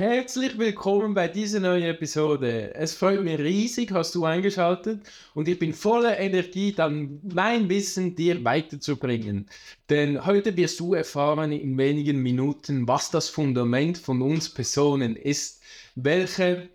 [0.00, 2.72] Herzlich willkommen bei dieser neuen Episode.
[2.72, 5.00] Es freut mich riesig, hast du eingeschaltet
[5.34, 9.50] und ich bin voller Energie, dann mein Wissen dir weiterzubringen.
[9.90, 15.62] Denn heute wirst du erfahren in wenigen Minuten, was das Fundament von uns Personen ist,
[15.96, 16.68] welche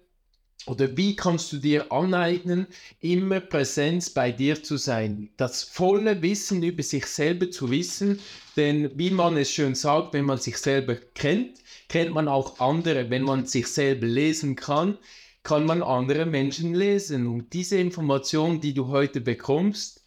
[0.66, 2.68] oder wie kannst du dir aneignen,
[3.00, 8.20] immer Präsenz bei dir zu sein, das volle Wissen über sich selber zu wissen,
[8.58, 11.63] denn wie man es schön sagt, wenn man sich selber kennt,
[11.94, 13.12] kennt man auch andere.
[13.12, 14.98] Wenn man sich selber lesen kann,
[15.44, 17.28] kann man andere Menschen lesen.
[17.28, 20.04] Und diese Information, die du heute bekommst,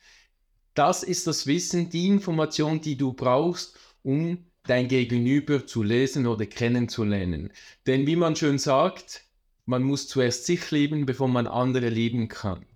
[0.75, 6.47] das ist das Wissen, die Information, die du brauchst, um dein Gegenüber zu lesen oder
[6.47, 7.53] kennenzulernen.
[7.87, 9.23] Denn wie man schön sagt,
[9.65, 12.67] man muss zuerst sich lieben, bevor man andere lieben kann.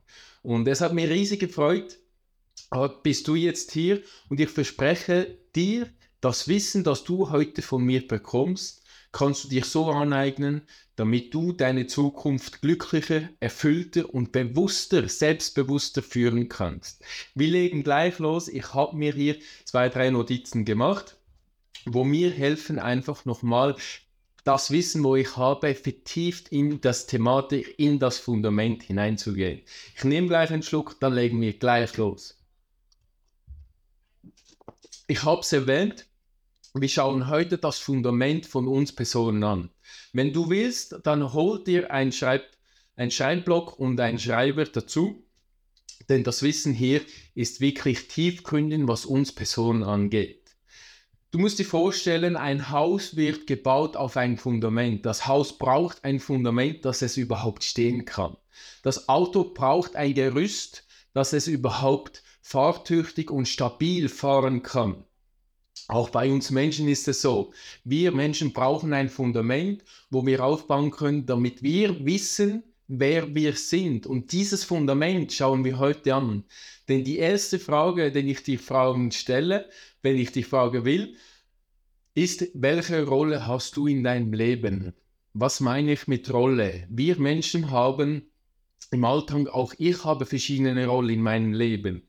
[0.45, 1.98] Und es hat mich riesig gefreut,
[3.02, 5.90] bist du jetzt hier und ich verspreche dir,
[6.20, 8.80] das Wissen, das du heute von mir bekommst,
[9.12, 10.62] kannst du dir so aneignen,
[10.96, 17.02] damit du deine Zukunft glücklicher, erfüllter und bewusster, selbstbewusster führen kannst.
[17.35, 18.48] Wir legen gleich los.
[18.48, 21.16] Ich habe mir hier zwei, drei Notizen gemacht,
[21.87, 23.76] wo mir helfen, einfach nochmal
[24.45, 29.63] das Wissen, wo ich habe, vertieft in das Thematik, in das Fundament hineinzugehen.
[29.96, 32.38] Ich nehme gleich einen Schluck, dann legen wir gleich los.
[35.07, 36.07] Ich habe es erwähnt,
[36.74, 39.71] wir schauen heute das Fundament von uns Personen an.
[40.13, 42.45] Wenn du willst, dann hol dir ein, Schreib
[42.96, 45.24] ein Schreibblock und ein Schreiber dazu,
[46.09, 47.01] denn das Wissen hier
[47.35, 50.41] ist wirklich tiefgründig, was uns Personen angeht.
[51.30, 55.07] Du musst dir vorstellen, ein Haus wird gebaut auf ein Fundament.
[55.07, 58.37] Das Haus braucht ein Fundament, dass es überhaupt stehen kann.
[58.82, 65.04] Das Auto braucht ein Gerüst, dass es überhaupt fahrtüchtig und stabil fahren kann.
[65.91, 67.53] Auch bei uns Menschen ist es so.
[67.83, 74.06] Wir Menschen brauchen ein Fundament, wo wir aufbauen können, damit wir wissen, wer wir sind.
[74.06, 76.44] Und dieses Fundament schauen wir heute an.
[76.88, 79.69] Denn die erste Frage, die ich die Fragen stelle,
[80.00, 81.16] wenn ich die Frage will,
[82.14, 84.93] ist, welche Rolle hast du in deinem Leben?
[85.32, 86.87] Was meine ich mit Rolle?
[86.88, 88.31] Wir Menschen haben
[88.93, 92.06] im Alltag, auch ich habe verschiedene Rollen in meinem Leben.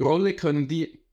[0.00, 1.03] Rolle können die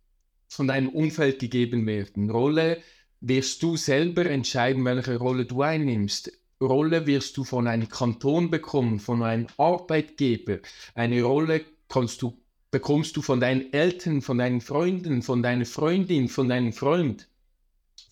[0.51, 2.29] von deinem Umfeld gegeben werden.
[2.29, 2.81] Rolle
[3.21, 6.29] wirst du selber entscheiden, welche Rolle du einnimmst.
[6.59, 10.59] Rolle wirst du von einem Kanton bekommen, von einem Arbeitgeber.
[10.93, 12.37] Eine Rolle kannst du,
[12.69, 17.29] bekommst du von deinen Eltern, von deinen Freunden, von deiner Freundin, von deinem Freund,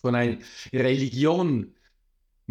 [0.00, 0.38] von einer
[0.72, 1.74] Religion.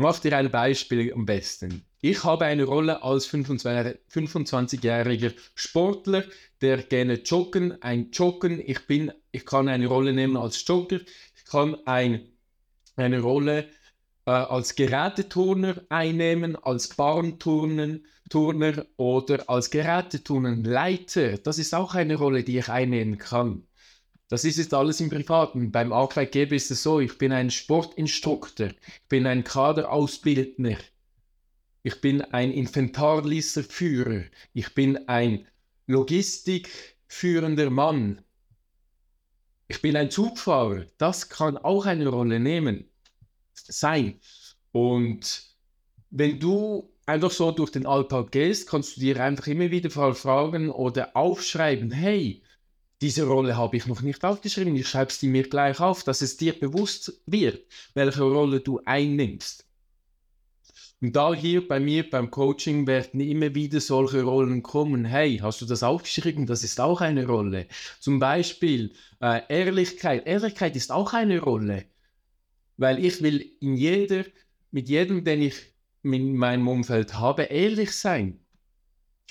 [0.02, 1.84] Mach dir ein Beispiel am besten.
[2.00, 6.24] Ich habe eine Rolle als 25-jähriger Sportler,
[6.62, 8.64] der gerne joggen, ein Joggen.
[8.66, 11.02] Ich, bin, ich kann eine Rolle nehmen als Jogger.
[11.36, 12.30] Ich kann ein,
[12.96, 13.68] eine Rolle
[14.26, 18.00] äh, als Geräteturner einnehmen, als Bahnturner
[18.30, 21.40] Turner oder als Geräteturnenleiter.
[21.40, 23.68] Das ist auch eine Rolle, die ich einnehmen kann.
[24.30, 25.72] Das ist jetzt alles im Privaten.
[25.72, 30.78] Beim Arbeitgeber ist es so, ich bin ein Sportinstruktor, ich bin ein Kaderausbildner,
[31.82, 34.24] ich bin ein Inventarlisserführer,
[34.54, 35.48] ich bin ein
[35.88, 38.22] logistikführender Mann,
[39.68, 40.86] ich bin ein Zugfahrer.
[41.00, 42.86] Das kann auch eine Rolle nehmen,
[43.54, 44.20] sein.
[44.72, 45.44] Und
[46.12, 50.70] wenn du einfach so durch den Alltag gehst, kannst du dir einfach immer wieder fragen
[50.70, 52.44] oder aufschreiben, hey,
[53.02, 56.38] diese Rolle habe ich noch nicht aufgeschrieben, ich schreibe sie mir gleich auf, dass es
[56.38, 59.66] dir bewusst wird, welche Rolle du einnimmst.
[61.02, 65.06] Und da hier bei mir beim Coaching werden immer wieder solche Rollen kommen.
[65.06, 66.46] Hey, hast du das aufgeschrieben?
[66.46, 67.68] Das ist auch eine Rolle.
[68.02, 70.28] Zum Beispiel äh, Ehrlichkeit.
[70.28, 71.86] Ehrlichkeit ist auch eine Rolle.
[72.76, 74.26] Weil ich will in jeder,
[74.72, 75.56] mit jedem, den ich
[76.04, 78.42] in meinem Umfeld habe, ehrlich sein.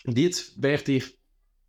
[0.07, 1.18] Und jetzt werde ich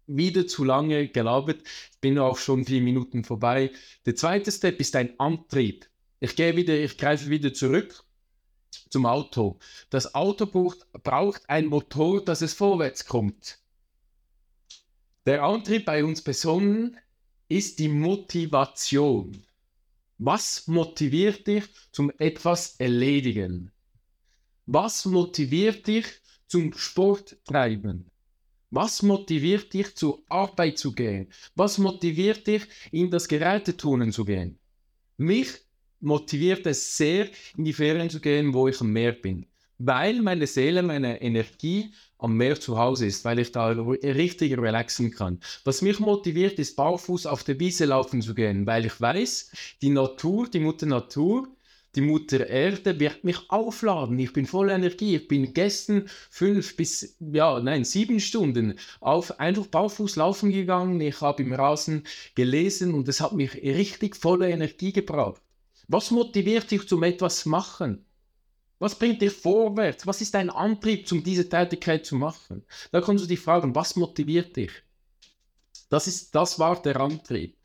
[0.10, 1.62] wieder zu lange gelabert,
[2.02, 3.72] bin auch schon vier Minuten vorbei.
[4.06, 5.88] Der zweite Step ist ein Antrieb.
[6.20, 8.04] Ich gehe wieder, ich greife wieder zurück
[8.90, 9.60] zum Auto.
[9.90, 13.60] Das Auto braucht, braucht ein Motor, dass es vorwärts kommt.
[15.26, 16.98] Der Antrieb bei uns Personen
[17.48, 19.44] ist die Motivation.
[20.18, 23.72] Was motiviert dich zum etwas erledigen?
[24.66, 26.06] Was motiviert dich
[26.48, 28.10] zum Sport treiben?
[28.72, 31.28] Was motiviert dich, zur Arbeit zu gehen?
[31.56, 34.60] Was motiviert dich, in das Geräteturnen zu gehen?
[35.18, 35.50] Mich
[36.00, 39.48] motiviert es sehr, in die Ferien zu gehen, wo ich am Meer bin.
[39.80, 45.10] Weil meine Seele, meine Energie am Meer zu Hause ist, weil ich da richtig relaxen
[45.10, 45.40] kann.
[45.64, 49.52] Was mich motiviert, ist barfuß auf der Wiese laufen zu gehen, weil ich weiß,
[49.82, 51.48] die Natur, die Mutter Natur,
[51.96, 54.20] die Mutter Erde wird mich aufladen.
[54.20, 55.16] Ich bin voller Energie.
[55.16, 61.02] Ich bin gestern fünf bis, ja, nein, sieben Stunden auf, einfach barfuß laufen gegangen.
[61.02, 62.06] Ich habe im Rasen
[62.36, 65.42] gelesen und es hat mich richtig voller Energie gebracht.
[65.88, 68.06] Was motiviert dich zum etwas machen?
[68.78, 70.06] Was bringt dich vorwärts?
[70.06, 72.64] Was ist dein Antrieb, um diese Tätigkeit zu machen?
[72.92, 74.72] Da kannst du dich fragen, was motiviert dich?
[75.90, 77.58] Das, ist, das war der Antrieb.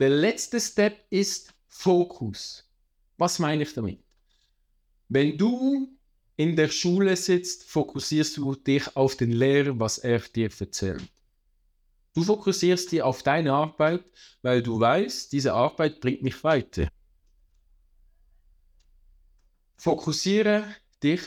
[0.00, 2.68] Der letzte Step ist Fokus.
[3.22, 4.00] Was meine ich damit?
[5.08, 5.96] Wenn du
[6.34, 11.08] in der Schule sitzt, fokussierst du dich auf den Lehrer, was er dir erzählt.
[12.14, 14.04] Du fokussierst dich auf deine Arbeit,
[14.42, 16.88] weil du weißt, diese Arbeit bringt mich weiter.
[19.76, 21.22] Fokussiere dich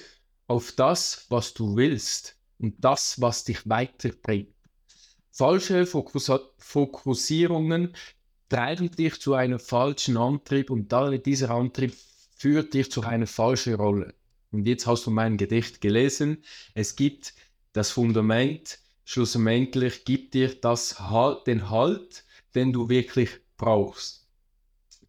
[0.48, 4.54] auf das, was du willst und das, was dich weiterbringt.
[5.32, 7.96] Falsche Fokus Fokussierungen
[8.50, 10.92] treiben dich zu einem falschen Antrieb und
[11.26, 11.94] dieser Antrieb
[12.38, 14.14] führt dich zu einer falschen Rolle.
[14.52, 16.44] Und jetzt hast du mein Gedicht gelesen.
[16.74, 17.34] Es gibt
[17.74, 24.28] das Fundament, schlussendlich gibt dir das halt, den Halt, den du wirklich brauchst.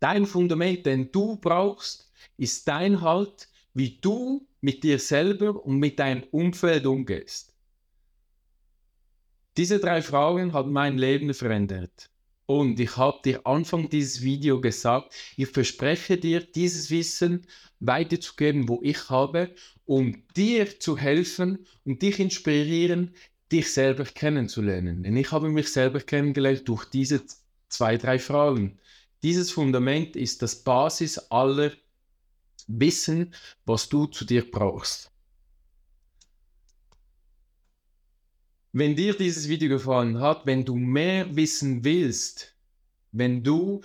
[0.00, 5.98] Dein Fundament, den du brauchst, ist dein Halt, wie du mit dir selber und mit
[5.98, 7.52] deinem Umfeld umgehst.
[9.56, 12.10] Diese drei Fragen haben mein Leben verändert.
[12.46, 17.46] Und ich habe dir Anfang dieses Video gesagt, ich verspreche dir, dieses Wissen
[17.80, 19.50] weiterzugeben, wo ich habe,
[19.84, 23.14] um dir zu helfen und dich inspirieren,
[23.50, 25.02] dich selber kennenzulernen.
[25.02, 27.22] Denn ich habe mich selber kennengelernt durch diese
[27.68, 28.78] zwei, drei Fragen.
[29.22, 31.72] Dieses Fundament ist das Basis aller
[32.68, 33.34] Wissen,
[33.64, 35.10] was du zu dir brauchst.
[38.78, 42.54] Wenn dir dieses Video gefallen hat, wenn du mehr wissen willst,
[43.10, 43.80] wenn du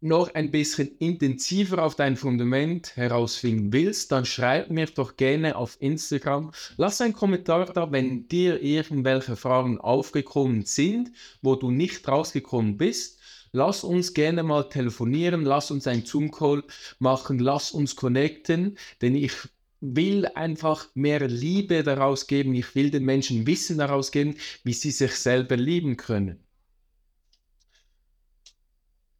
[0.00, 5.76] noch ein bisschen intensiver auf dein Fundament herausfinden willst, dann schreib mir doch gerne auf
[5.80, 6.50] Instagram.
[6.76, 13.20] Lass einen Kommentar da, wenn dir irgendwelche Fragen aufgekommen sind, wo du nicht rausgekommen bist.
[13.52, 16.64] Lass uns gerne mal telefonieren, lass uns einen Zoom-Call
[16.98, 19.36] machen, lass uns connecten, denn ich
[19.80, 22.54] will einfach mehr Liebe daraus geben.
[22.54, 26.44] Ich will den Menschen Wissen daraus geben, wie sie sich selber lieben können.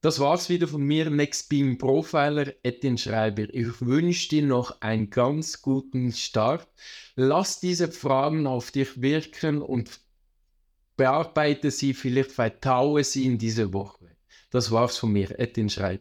[0.03, 3.53] Das war's wieder von mir, Next Beam Profiler Etienne Schreiber.
[3.53, 6.67] Ich wünsche dir noch einen ganz guten Start.
[7.17, 10.01] Lass diese Fragen auf dich wirken und
[10.97, 14.17] bearbeite sie, vielleicht vertaue sie in dieser Woche.
[14.51, 15.99] Das war's von mir, Etienne Schreiber.